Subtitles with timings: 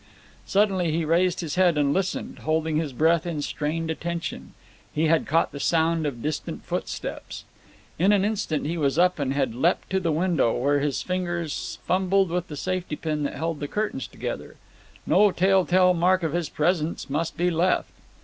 [0.47, 4.55] Suddenly he raised his head and listened, holding his breath in strained attention.
[4.91, 7.43] He had caught the sound of distant footsteps.
[7.99, 11.77] In an instant he was up and had leapt to the window, where his fingers
[11.85, 14.55] fumbled with the safety pin that held the curtains together.
[15.05, 17.91] No tell tale mark of his presence must be left.